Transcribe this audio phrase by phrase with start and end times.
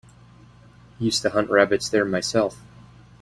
[0.97, 2.59] Used to hunt rabbits there myself.